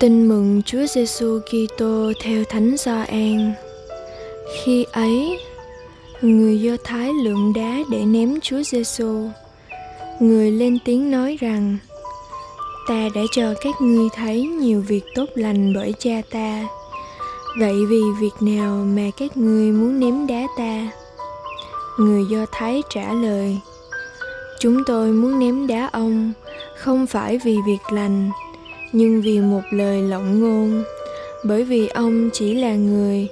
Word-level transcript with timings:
Tin 0.00 0.28
mừng 0.28 0.62
Chúa 0.62 0.86
Giêsu 0.86 1.40
Kitô 1.40 2.12
theo 2.22 2.44
Thánh 2.44 2.76
Gioan. 2.76 3.52
Khi 4.64 4.86
ấy, 4.92 5.38
người 6.20 6.60
Do 6.60 6.72
Thái 6.84 7.10
lượm 7.24 7.52
đá 7.52 7.78
để 7.90 7.98
ném 7.98 8.40
Chúa 8.40 8.62
Giêsu. 8.62 9.28
Người 10.20 10.50
lên 10.50 10.78
tiếng 10.84 11.10
nói 11.10 11.36
rằng: 11.40 11.76
Ta 12.88 13.08
đã 13.14 13.20
cho 13.32 13.54
các 13.60 13.74
ngươi 13.80 14.08
thấy 14.14 14.42
nhiều 14.42 14.84
việc 14.88 15.04
tốt 15.14 15.26
lành 15.34 15.72
bởi 15.74 15.94
cha 15.98 16.22
ta. 16.30 16.64
Vậy 17.58 17.74
vì 17.88 18.02
việc 18.20 18.34
nào 18.40 18.84
mà 18.84 19.10
các 19.16 19.36
ngươi 19.36 19.72
muốn 19.72 20.00
ném 20.00 20.26
đá 20.26 20.46
ta? 20.58 20.90
Người 21.98 22.24
Do 22.30 22.46
Thái 22.52 22.82
trả 22.90 23.12
lời: 23.12 23.58
Chúng 24.60 24.84
tôi 24.86 25.12
muốn 25.12 25.38
ném 25.38 25.66
đá 25.66 25.88
ông, 25.92 26.32
không 26.76 27.06
phải 27.06 27.38
vì 27.44 27.56
việc 27.66 27.92
lành, 27.92 28.30
nhưng 28.92 29.22
vì 29.22 29.40
một 29.40 29.62
lời 29.70 30.02
lộng 30.02 30.40
ngôn, 30.40 30.84
bởi 31.44 31.64
vì 31.64 31.88
ông 31.88 32.30
chỉ 32.32 32.54
là 32.54 32.74
người 32.74 33.28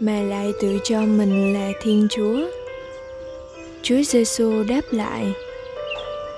mà 0.00 0.22
lại 0.22 0.52
tự 0.60 0.78
cho 0.84 1.00
mình 1.00 1.54
là 1.54 1.72
thiên 1.82 2.08
chúa. 2.10 2.40
Chúa 3.82 4.02
giêsu 4.02 4.62
đáp 4.68 4.80
lại, 4.90 5.32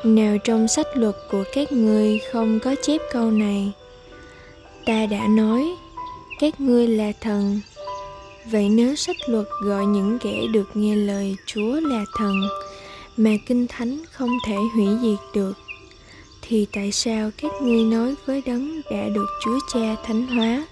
nào 0.04 0.38
trong 0.44 0.68
sách 0.68 0.86
luật 0.94 1.14
của 1.30 1.44
các 1.54 1.72
ngươi 1.72 2.18
không 2.32 2.60
có 2.60 2.74
chép 2.82 3.00
câu 3.12 3.30
này, 3.30 3.72
ta 4.86 5.06
đã 5.06 5.26
nói, 5.28 5.64
các 6.40 6.60
ngươi 6.60 6.88
là 6.88 7.12
thần. 7.20 7.60
Vậy 8.50 8.68
nếu 8.68 8.96
sách 8.96 9.16
luật 9.26 9.46
gọi 9.62 9.86
những 9.86 10.18
kẻ 10.18 10.42
được 10.52 10.68
nghe 10.74 10.96
lời 10.96 11.36
chúa 11.46 11.80
là 11.80 12.04
thần 12.18 12.34
mà 13.16 13.30
kinh 13.46 13.66
thánh 13.66 13.98
không 14.12 14.30
thể 14.46 14.56
hủy 14.74 14.86
diệt 15.02 15.18
được 15.34 15.52
thì 16.48 16.66
tại 16.72 16.92
sao 16.92 17.30
các 17.42 17.52
ngươi 17.62 17.84
nói 17.84 18.14
với 18.26 18.42
đấng 18.46 18.80
đã 18.90 19.08
được 19.14 19.26
Chúa 19.44 19.58
Cha 19.72 19.96
thánh 20.04 20.26
hóa? 20.26 20.66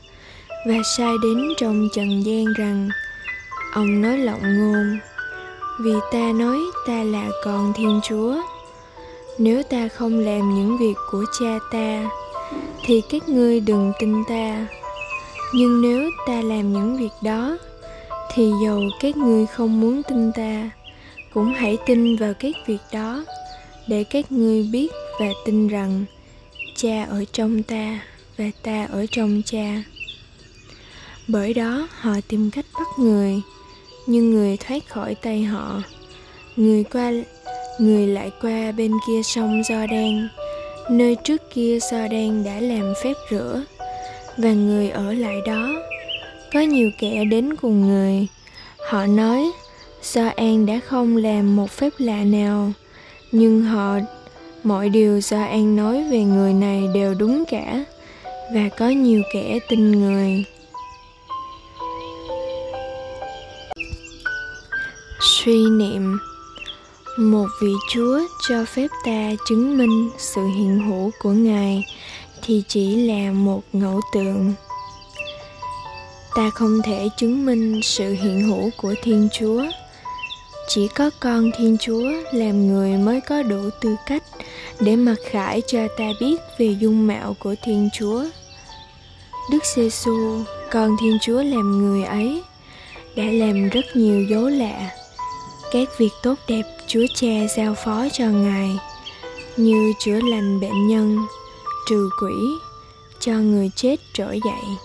Và 0.67 0.75
sai 0.97 1.13
đến 1.23 1.49
trong 1.59 1.89
trần 1.95 2.23
gian 2.27 2.45
rằng, 2.59 2.89
ông 3.73 4.03
nói 4.03 4.19
lộng 4.19 4.43
ngôn, 4.43 4.99
vì 5.81 5.93
ta 6.13 6.33
nói 6.33 6.59
ta 6.87 7.03
là 7.03 7.29
con 7.45 7.73
thiên 7.77 8.01
chúa. 8.09 8.37
Nếu 9.39 9.63
ta 9.63 9.89
không 9.89 10.19
làm 10.19 10.55
những 10.55 10.79
việc 10.79 10.95
của 11.11 11.25
cha 11.41 11.59
ta, 11.73 12.11
thì 12.85 13.03
các 13.11 13.29
ngươi 13.29 13.61
đừng 13.61 13.93
tin 14.01 14.25
ta. 14.29 14.67
Nhưng 15.55 15.83
nếu 15.83 16.11
ta 16.27 16.43
làm 16.43 16.73
những 16.73 16.97
việc 16.97 17.13
đó, 17.23 17.59
thì 18.35 18.53
dầu 18.65 18.81
các 19.01 19.17
ngươi 19.17 19.47
không 19.47 19.81
muốn 19.81 20.03
tin 20.03 20.33
ta, 20.33 20.71
cũng 21.35 21.55
hãy 21.55 21.79
tin 21.87 22.17
vào 22.17 22.33
các 22.41 22.55
việc 22.67 22.81
đó, 22.93 23.25
để 23.89 24.05
các 24.05 24.33
ngươi 24.33 24.69
biết 24.73 24.93
và 25.21 25.27
tin 25.45 25.69
rằng 25.69 26.05
cha 26.77 27.05
ở 27.05 27.25
trong 27.33 27.63
ta 27.63 28.01
và 28.37 28.45
ta 28.63 28.87
ở 28.93 29.07
trong 29.11 29.43
cha. 29.47 29.83
Bởi 31.29 31.55
đó 31.55 31.89
họ 31.91 32.13
tìm 32.29 32.51
cách 32.51 32.67
bắt 32.75 32.87
người, 32.99 33.41
nhưng 34.07 34.31
người 34.31 34.57
thoát 34.57 34.89
khỏi 34.89 35.15
tay 35.15 35.43
họ. 35.43 35.83
Người 36.57 36.85
qua, 36.85 37.13
người 37.79 38.07
lại 38.07 38.31
qua 38.43 38.73
bên 38.73 38.93
kia 39.07 39.23
sông 39.23 39.63
do 39.69 39.87
đen, 39.87 40.29
nơi 40.91 41.17
trước 41.25 41.43
kia 41.55 41.79
do 41.91 42.09
đen 42.09 42.45
đã 42.45 42.61
làm 42.61 42.95
phép 43.03 43.15
rửa. 43.31 43.63
Và 44.37 44.53
người 44.53 44.91
ở 44.91 45.13
lại 45.13 45.37
đó, 45.47 45.83
có 46.53 46.61
nhiều 46.61 46.91
kẻ 47.01 47.25
đến 47.25 47.57
cùng 47.57 47.89
người. 47.89 48.27
Họ 48.89 49.07
nói, 49.07 49.51
do 50.03 50.29
an 50.37 50.67
đã 50.67 50.81
không 50.87 51.17
làm 51.17 51.57
một 51.57 51.71
phép 51.71 51.91
lạ 51.99 52.25
nào, 52.25 52.73
nhưng 53.33 53.63
họ 53.63 53.99
mọi 54.65 54.89
điều 54.89 55.21
do 55.21 55.43
an 55.43 55.77
nói 55.77 56.05
về 56.11 56.19
người 56.19 56.53
này 56.53 56.89
đều 56.95 57.15
đúng 57.15 57.45
cả, 57.51 57.85
và 58.55 58.69
có 58.79 58.89
nhiều 58.89 59.23
kẻ 59.33 59.59
tin 59.69 59.93
người. 59.93 60.45
Suy 65.21 65.67
niệm. 65.71 66.19
Một 67.19 67.47
vị 67.63 67.73
chúa 67.93 68.21
cho 68.49 68.65
phép 68.65 68.87
ta 69.05 69.31
chứng 69.49 69.79
minh 69.79 70.11
sự 70.19 70.47
hiện 70.47 70.79
hữu 70.89 71.11
của 71.23 71.31
ngài 71.31 71.85
thì 72.43 72.63
chỉ 72.69 72.97
là 72.97 73.33
một 73.33 73.63
ngẫu 73.73 74.01
tượng. 74.13 74.55
Ta 76.35 76.51
không 76.51 76.83
thể 76.85 77.09
chứng 77.17 77.47
minh 77.47 77.81
sự 77.83 78.13
hiện 78.13 78.41
hữu 78.41 78.71
của 78.77 78.95
thiên 79.03 79.29
chúa. 79.33 79.65
Chỉ 80.69 80.89
có 80.89 81.11
con 81.21 81.51
thiên 81.59 81.77
chúa 81.81 82.11
làm 82.33 82.69
người 82.69 82.93
mới 82.93 83.21
có 83.21 83.43
đủ 83.43 83.71
tư 83.81 83.97
cách 84.07 84.23
để 84.81 84.97
mặc 84.97 85.17
khải 85.31 85.63
cho 85.67 85.89
ta 85.99 86.05
biết 86.21 86.37
về 86.59 86.67
dung 86.81 87.07
mạo 87.07 87.37
của 87.41 87.55
thiên 87.65 87.89
chúa. 87.99 88.25
Đức 89.51 89.65
giê 89.77 89.91
xu 89.91 90.45
con 90.71 90.97
thiên 91.01 91.19
chúa 91.23 91.43
làm 91.43 91.79
người 91.79 92.05
ấy, 92.05 92.43
đã 93.17 93.25
làm 93.25 93.69
rất 93.69 93.85
nhiều 93.95 94.27
dấu 94.31 94.49
lạ. 94.49 94.91
Các 95.73 95.99
việc 95.99 96.11
tốt 96.23 96.35
đẹp 96.49 96.63
chúa 96.87 97.05
cha 97.15 97.47
giao 97.57 97.75
phó 97.75 98.07
cho 98.13 98.25
ngài, 98.25 98.79
như 99.57 99.93
chữa 99.99 100.21
lành 100.21 100.61
bệnh 100.61 100.89
nhân, 100.89 101.19
trừ 101.89 102.11
quỷ, 102.23 102.35
cho 103.21 103.33
người 103.33 103.71
chết 103.77 103.97
trỗi 104.15 104.41
dậy. 104.45 104.77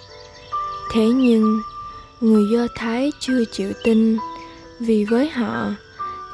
Thế 0.91 1.05
nhưng, 1.05 1.61
người 2.22 2.44
do 2.53 2.67
thái 2.75 3.11
chưa 3.19 3.44
chịu 3.51 3.73
tin, 3.83 4.17
vì 4.79 5.05
với 5.05 5.29
họ, 5.29 5.72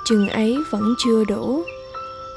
chừng 0.06 0.30
ấy 0.30 0.58
vẫn 0.72 0.96
chưa 1.06 1.24
đủ 1.24 1.64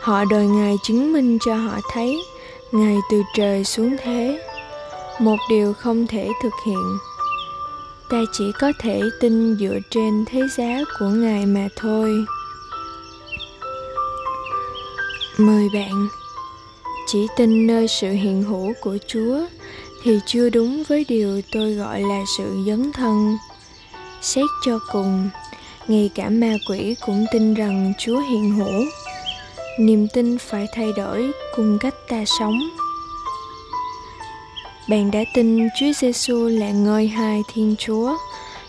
họ 0.01 0.25
đòi 0.25 0.47
ngài 0.47 0.77
chứng 0.83 1.13
minh 1.13 1.39
cho 1.47 1.55
họ 1.55 1.79
thấy 1.93 2.25
ngài 2.73 2.97
từ 3.11 3.23
trời 3.35 3.65
xuống 3.65 3.97
thế. 4.03 4.41
Một 5.21 5.37
điều 5.51 5.73
không 5.73 6.07
thể 6.07 6.29
thực 6.43 6.53
hiện. 6.67 6.99
Ta 8.11 8.19
chỉ 8.33 8.45
có 8.61 8.73
thể 8.81 9.01
tin 9.21 9.57
dựa 9.57 9.79
trên 9.91 10.25
thế 10.27 10.41
giá 10.57 10.81
của 10.99 11.07
ngài 11.07 11.47
mà 11.47 11.69
thôi. 11.77 12.25
Mời 15.39 15.69
bạn, 15.75 16.09
chỉ 17.07 17.27
tin 17.37 17.67
nơi 17.67 17.89
sự 17.89 18.11
hiện 18.11 18.43
hữu 18.43 18.73
của 18.81 18.99
chúa 19.07 19.39
thì 20.03 20.21
chưa 20.27 20.51
đúng 20.51 20.85
với 20.89 21.05
điều 21.09 21.41
tôi 21.53 21.73
gọi 21.73 22.01
là 22.01 22.25
sự 22.39 22.57
dấn 22.67 22.93
thân. 22.93 23.37
Xét 24.23 24.45
cho 24.65 24.79
cùng, 24.93 25.29
ngay 25.89 26.11
cả 26.15 26.29
ma 26.29 26.53
quỷ 26.69 26.95
cũng 27.07 27.27
tin 27.33 27.55
rằng 27.55 27.93
chúa 27.99 28.21
hiện 28.21 28.51
hữu 28.51 28.85
niềm 29.79 30.09
tin 30.13 30.39
phải 30.39 30.67
thay 30.75 30.93
đổi 30.97 31.31
cùng 31.57 31.79
cách 31.81 31.95
ta 32.09 32.25
sống 32.39 32.59
bạn 34.89 35.11
đã 35.11 35.25
tin 35.35 35.69
Chúa 35.81 35.93
Giêsu 36.01 36.49
là 36.49 36.71
ngôi 36.71 37.07
hai 37.07 37.43
Thiên 37.55 37.75
Chúa 37.79 38.17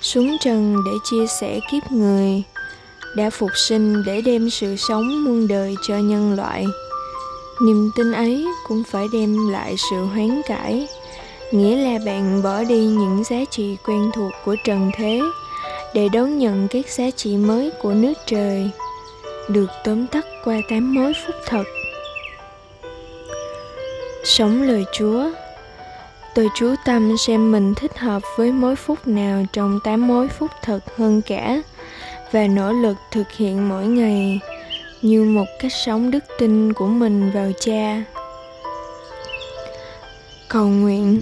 xuống 0.01 0.37
trần 0.41 0.75
để 0.85 0.91
chia 1.03 1.27
sẻ 1.27 1.59
kiếp 1.71 1.91
người, 1.91 2.43
đã 3.15 3.29
phục 3.29 3.49
sinh 3.55 4.03
để 4.05 4.21
đem 4.21 4.49
sự 4.49 4.75
sống 4.75 5.25
muôn 5.25 5.47
đời 5.47 5.75
cho 5.87 5.97
nhân 5.97 6.33
loại. 6.35 6.65
Niềm 7.61 7.91
tin 7.95 8.11
ấy 8.11 8.45
cũng 8.67 8.83
phải 8.83 9.05
đem 9.13 9.49
lại 9.49 9.75
sự 9.89 10.05
hoán 10.05 10.41
cải, 10.47 10.87
nghĩa 11.51 11.75
là 11.75 11.99
bạn 12.05 12.43
bỏ 12.43 12.63
đi 12.63 12.85
những 12.85 13.23
giá 13.23 13.45
trị 13.51 13.77
quen 13.85 14.11
thuộc 14.15 14.31
của 14.45 14.55
trần 14.63 14.91
thế 14.97 15.21
để 15.93 16.09
đón 16.09 16.37
nhận 16.37 16.67
các 16.67 16.89
giá 16.89 17.11
trị 17.11 17.37
mới 17.37 17.71
của 17.81 17.93
nước 17.93 18.13
trời 18.25 18.71
được 19.49 19.69
tóm 19.83 20.07
tắt 20.07 20.25
qua 20.43 20.55
tám 20.69 20.95
mối 20.95 21.13
phúc 21.25 21.35
thật 21.45 21.63
sống 24.23 24.61
lời 24.61 24.85
chúa, 24.93 25.31
tôi 26.35 26.49
chú 26.55 26.75
tâm 26.85 27.17
xem 27.17 27.51
mình 27.51 27.73
thích 27.75 27.97
hợp 27.97 28.21
với 28.37 28.51
mối 28.51 28.75
phúc 28.75 28.99
nào 29.05 29.43
trong 29.53 29.79
tám 29.83 30.07
mối 30.07 30.27
phúc 30.27 30.51
thật 30.61 30.79
hơn 30.97 31.21
cả 31.21 31.61
và 32.31 32.47
nỗ 32.47 32.71
lực 32.71 32.97
thực 33.11 33.31
hiện 33.31 33.69
mỗi 33.69 33.85
ngày 33.85 34.39
như 35.01 35.23
một 35.23 35.45
cách 35.59 35.73
sống 35.73 36.11
đức 36.11 36.23
tin 36.39 36.73
của 36.73 36.87
mình 36.87 37.31
vào 37.31 37.51
cha. 37.59 38.03
Cầu 40.47 40.67
nguyện 40.67 41.21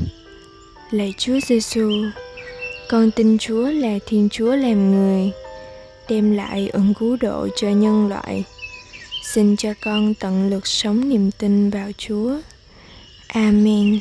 lạy 0.91 1.13
chúa 1.17 1.39
giêsu 1.47 1.91
con 2.89 3.11
tin 3.11 3.37
chúa 3.37 3.71
là 3.71 3.99
thiên 4.05 4.29
chúa 4.31 4.55
làm 4.55 4.91
người 4.91 5.31
đem 6.09 6.31
lại 6.31 6.69
ơn 6.69 6.93
cứu 6.93 7.17
độ 7.21 7.47
cho 7.55 7.69
nhân 7.69 8.07
loại. 8.07 8.43
Xin 9.23 9.55
cho 9.55 9.73
con 9.81 10.13
tận 10.13 10.49
lực 10.49 10.67
sống 10.67 11.09
niềm 11.09 11.31
tin 11.31 11.69
vào 11.69 11.91
chúa. 11.97 12.37
Amen. 13.27 13.99